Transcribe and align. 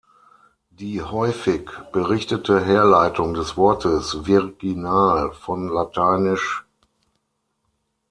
Die 0.71 1.03
häufig 1.03 1.69
berichtete 1.91 2.59
Herleitung 2.59 3.35
des 3.35 3.55
Wortes 3.55 4.25
Virginal 4.25 5.31
von 5.31 5.67
lat. 5.67 5.95